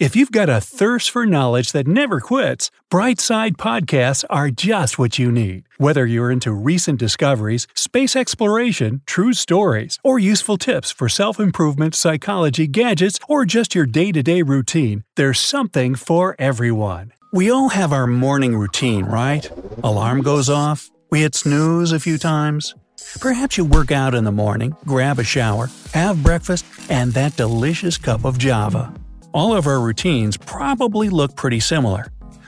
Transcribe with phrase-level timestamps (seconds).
[0.00, 5.20] If you've got a thirst for knowledge that never quits, Brightside Podcasts are just what
[5.20, 5.68] you need.
[5.78, 11.94] Whether you're into recent discoveries, space exploration, true stories, or useful tips for self improvement,
[11.94, 17.12] psychology, gadgets, or just your day to day routine, there's something for everyone.
[17.32, 19.48] We all have our morning routine, right?
[19.84, 22.74] Alarm goes off, we hit snooze a few times.
[23.20, 27.96] Perhaps you work out in the morning, grab a shower, have breakfast, and that delicious
[27.96, 28.92] cup of Java
[29.34, 32.06] all of our routines probably look pretty similar.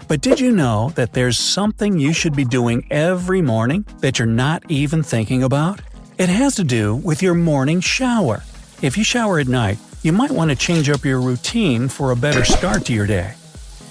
[0.08, 4.26] But did you know that there's something you should be doing every morning that you're
[4.26, 5.80] not even thinking about?
[6.16, 8.45] It has to do with your morning shower.
[8.82, 12.16] If you shower at night, you might want to change up your routine for a
[12.16, 13.34] better start to your day.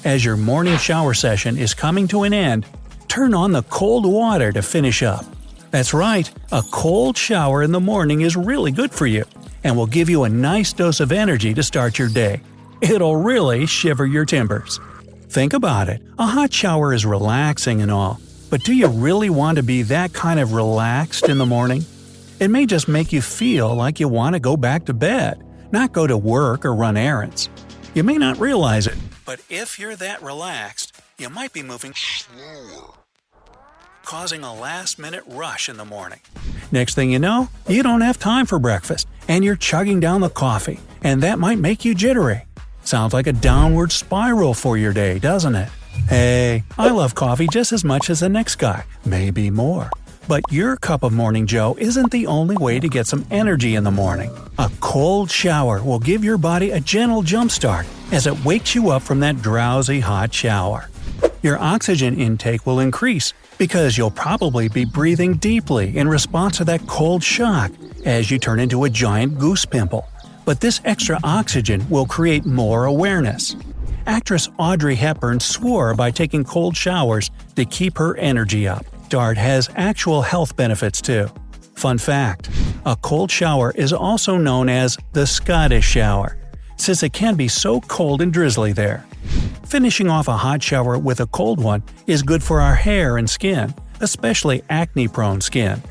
[0.05, 2.65] As your morning shower session is coming to an end,
[3.09, 5.25] turn on the cold water to finish up.
[5.69, 9.25] That's right, a cold shower in the morning is really good for you
[9.65, 12.39] and will give you a nice dose of energy to start your day.
[12.87, 14.79] It'll really shiver your timbers.
[15.29, 18.19] Think about it a hot shower is relaxing and all,
[18.51, 21.83] but do you really want to be that kind of relaxed in the morning?
[22.39, 25.93] It may just make you feel like you want to go back to bed, not
[25.93, 27.49] go to work or run errands.
[27.95, 32.93] You may not realize it, but if you're that relaxed, you might be moving slower,
[34.03, 36.19] causing a last minute rush in the morning.
[36.71, 40.29] Next thing you know, you don't have time for breakfast, and you're chugging down the
[40.29, 42.44] coffee, and that might make you jittery.
[42.85, 45.69] Sounds like a downward spiral for your day, doesn't it?
[46.07, 49.89] Hey, I love coffee just as much as the next guy, maybe more.
[50.27, 53.83] But your cup of Morning Joe isn't the only way to get some energy in
[53.83, 54.31] the morning.
[54.59, 59.01] A cold shower will give your body a gentle jumpstart as it wakes you up
[59.01, 60.87] from that drowsy hot shower.
[61.41, 66.85] Your oxygen intake will increase because you'll probably be breathing deeply in response to that
[66.85, 67.71] cold shock
[68.05, 70.07] as you turn into a giant goose pimple
[70.45, 73.55] but this extra oxygen will create more awareness.
[74.07, 78.85] Actress Audrey Hepburn swore by taking cold showers to keep her energy up.
[79.09, 81.27] DART has actual health benefits too.
[81.75, 82.49] Fun fact
[82.85, 86.37] a cold shower is also known as the Scottish shower,
[86.77, 89.05] since it can be so cold and drizzly there.
[89.65, 93.29] Finishing off a hot shower with a cold one is good for our hair and
[93.29, 95.81] skin, especially acne prone skin.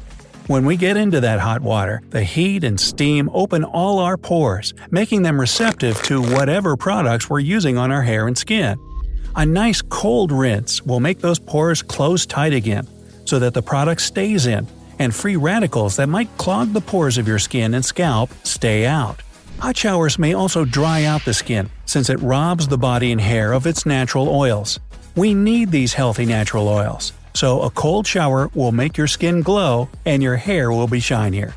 [0.46, 4.74] When we get into that hot water, the heat and steam open all our pores,
[4.90, 8.78] making them receptive to whatever products we're using on our hair and skin.
[9.36, 12.86] A nice cold rinse will make those pores close tight again,
[13.24, 14.66] so that the product stays in,
[14.98, 19.22] and free radicals that might clog the pores of your skin and scalp stay out.
[19.60, 23.54] Hot showers may also dry out the skin, since it robs the body and hair
[23.54, 24.78] of its natural oils.
[25.16, 29.88] We need these healthy natural oils so a cold shower will make your skin glow
[30.04, 31.54] and your hair will be shinier.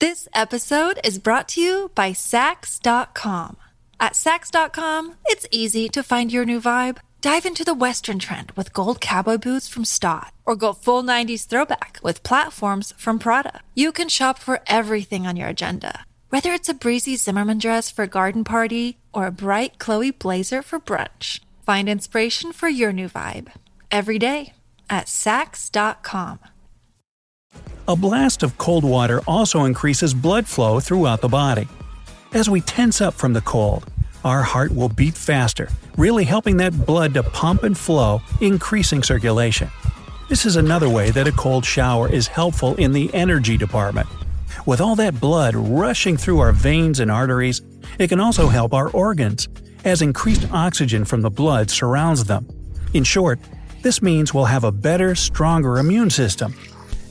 [0.00, 3.56] This episode is brought to you by Saks.com.
[4.00, 6.98] At Saks.com, it's easy to find your new vibe.
[7.20, 11.46] Dive into the Western trend with gold cowboy boots from Staud, or go full 90s
[11.46, 13.60] throwback with platforms from Prada.
[13.76, 18.02] You can shop for everything on your agenda, whether it's a breezy Zimmermann dress for
[18.02, 21.38] a garden party or a bright Chloe blazer for brunch.
[21.64, 23.52] Find inspiration for your new vibe
[23.92, 24.52] every day
[24.92, 26.38] at Saks.com.
[27.88, 31.66] A blast of cold water also increases blood flow throughout the body.
[32.34, 33.90] As we tense up from the cold,
[34.22, 39.68] our heart will beat faster, really helping that blood to pump and flow, increasing circulation.
[40.28, 44.08] This is another way that a cold shower is helpful in the energy department.
[44.66, 47.62] With all that blood rushing through our veins and arteries,
[47.98, 49.48] it can also help our organs,
[49.84, 52.46] as increased oxygen from the blood surrounds them.
[52.94, 53.40] In short,
[53.82, 56.54] this means we'll have a better, stronger immune system.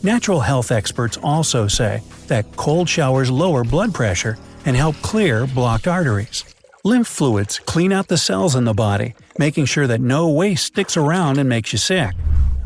[0.04, 5.88] Natural health experts also say that cold showers lower blood pressure and help clear blocked
[5.88, 6.44] arteries.
[6.84, 10.98] Lymph fluids clean out the cells in the body, making sure that no waste sticks
[10.98, 12.14] around and makes you sick.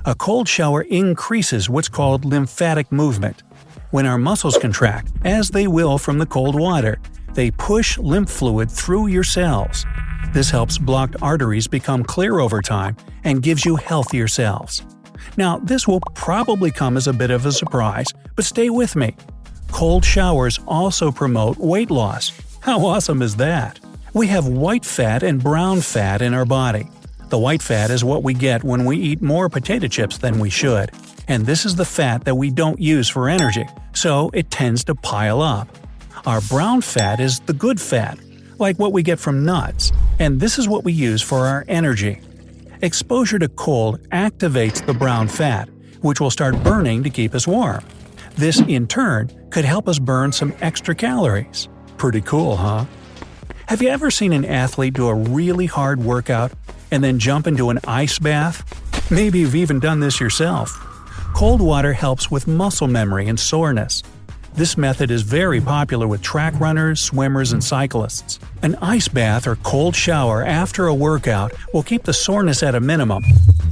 [0.05, 3.43] A cold shower increases what's called lymphatic movement.
[3.91, 6.99] When our muscles contract, as they will from the cold water,
[7.33, 9.85] they push lymph fluid through your cells.
[10.33, 14.83] This helps blocked arteries become clear over time and gives you healthier cells.
[15.37, 19.15] Now, this will probably come as a bit of a surprise, but stay with me.
[19.71, 22.31] Cold showers also promote weight loss.
[22.61, 23.79] How awesome is that?
[24.13, 26.87] We have white fat and brown fat in our body.
[27.29, 30.49] The white fat is what we get when we eat more potato chips than we
[30.49, 30.91] should,
[31.27, 34.95] and this is the fat that we don't use for energy, so it tends to
[34.95, 35.67] pile up.
[36.25, 38.17] Our brown fat is the good fat,
[38.59, 42.21] like what we get from nuts, and this is what we use for our energy.
[42.81, 45.69] Exposure to cold activates the brown fat,
[46.01, 47.83] which will start burning to keep us warm.
[48.35, 51.69] This, in turn, could help us burn some extra calories.
[51.97, 52.85] Pretty cool, huh?
[53.67, 56.51] Have you ever seen an athlete do a really hard workout
[56.91, 58.63] and then jump into an ice bath?
[59.09, 60.71] Maybe you've even done this yourself.
[61.33, 64.03] Cold water helps with muscle memory and soreness.
[64.55, 68.39] This method is very popular with track runners, swimmers, and cyclists.
[68.61, 72.79] An ice bath or cold shower after a workout will keep the soreness at a
[72.79, 73.21] minimum.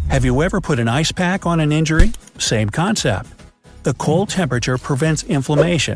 [0.09, 2.11] Have you ever put an ice pack on an injury?
[2.37, 3.29] Same concept.
[3.83, 5.95] The cold temperature prevents inflammation.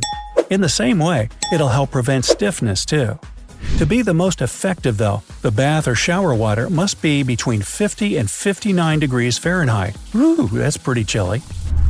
[0.50, 3.20] In the same way, it'll help prevent stiffness too.
[3.80, 8.16] To be the most effective, though, the bath or shower water must be between 50
[8.16, 9.98] and 59 degrees Fahrenheit.
[10.16, 11.42] Ooh, that's pretty chilly.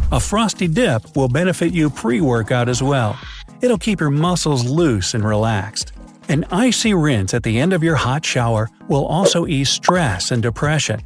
[0.10, 3.20] A frosty dip will benefit you pre workout as well.
[3.60, 5.92] It'll keep your muscles loose and relaxed.
[6.30, 10.42] An icy rinse at the end of your hot shower will also ease stress and
[10.42, 11.02] depression.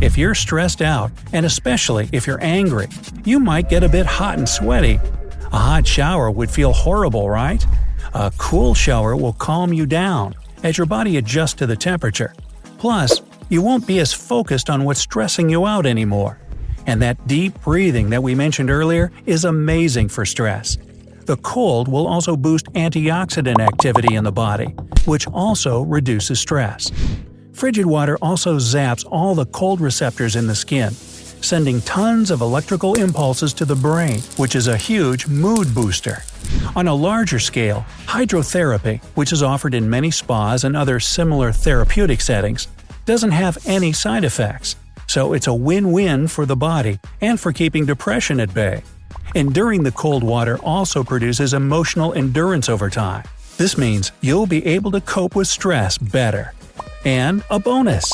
[0.00, 2.86] If you're stressed out, and especially if you're angry,
[3.24, 5.00] you might get a bit hot and sweaty.
[5.52, 7.64] A hot shower would feel horrible, right?
[8.12, 12.32] A cool shower will calm you down as your body adjusts to the temperature.
[12.78, 16.38] Plus, you won't be as focused on what's stressing you out anymore.
[16.86, 20.76] And that deep breathing that we mentioned earlier is amazing for stress.
[21.26, 24.66] The cold will also boost antioxidant activity in the body,
[25.06, 26.90] which also reduces stress.
[27.54, 32.94] Frigid water also zaps all the cold receptors in the skin, sending tons of electrical
[32.94, 36.22] impulses to the brain, which is a huge mood booster.
[36.76, 42.20] On a larger scale, hydrotherapy, which is offered in many spas and other similar therapeutic
[42.20, 42.68] settings,
[43.06, 44.76] doesn't have any side effects,
[45.06, 48.82] so it's a win win for the body and for keeping depression at bay.
[49.34, 53.24] Enduring the cold water also produces emotional endurance over time.
[53.56, 56.52] This means you'll be able to cope with stress better.
[57.04, 58.10] And a bonus!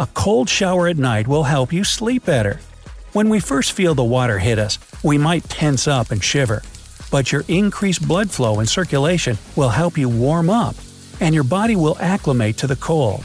[0.00, 2.60] A cold shower at night will help you sleep better.
[3.12, 6.62] When we first feel the water hit us, we might tense up and shiver.
[7.10, 10.76] But your increased blood flow and circulation will help you warm up,
[11.20, 13.24] and your body will acclimate to the cold.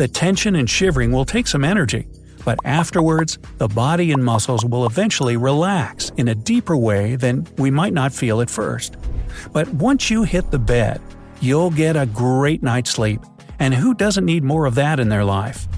[0.00, 2.08] The tension and shivering will take some energy,
[2.42, 7.70] but afterwards, the body and muscles will eventually relax in a deeper way than we
[7.70, 8.96] might not feel at first.
[9.52, 11.02] But once you hit the bed,
[11.42, 13.20] you'll get a great night's sleep,
[13.58, 15.68] and who doesn't need more of that in their life?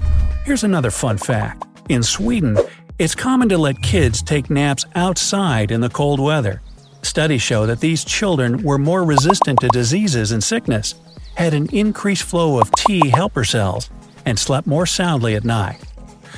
[0.45, 1.65] Here's another fun fact.
[1.89, 2.57] In Sweden,
[2.99, 6.61] it's common to let kids take naps outside in the cold weather.
[7.01, 10.95] Studies show that these children were more resistant to diseases and sickness,
[11.35, 13.89] had an increased flow of T helper cells,
[14.25, 15.79] and slept more soundly at night.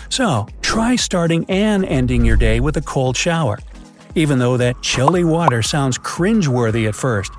[0.09, 3.59] So, try starting and ending your day with a cold shower.
[4.15, 7.31] Even though that chilly water sounds cringeworthy at first,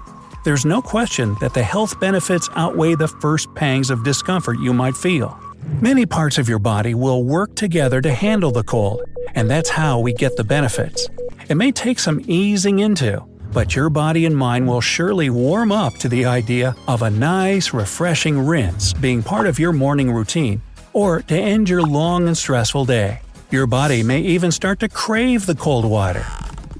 [0.44, 4.96] there's no question that the health benefits outweigh the first pangs of discomfort you might
[4.96, 5.38] feel.
[5.80, 9.02] Many parts of your body will work together to handle the cold,
[9.34, 11.08] and that's how we get the benefits.
[11.48, 13.24] It may take some easing into,
[13.56, 17.72] but your body and mind will surely warm up to the idea of a nice,
[17.72, 20.60] refreshing rinse being part of your morning routine,
[20.92, 23.18] or to end your long and stressful day.
[23.50, 26.22] Your body may even start to crave the cold water.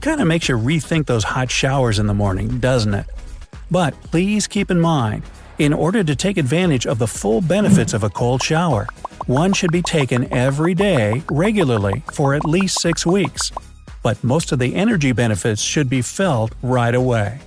[0.02, 3.06] Kinda makes you rethink those hot showers in the morning, doesn't it?
[3.70, 5.22] But please keep in mind,
[5.58, 8.86] in order to take advantage of the full benefits of a cold shower,
[9.24, 13.50] one should be taken every day, regularly, for at least six weeks.
[14.06, 17.40] But most of the energy benefits should be felt right away.